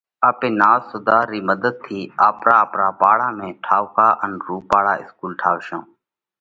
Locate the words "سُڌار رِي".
0.91-1.39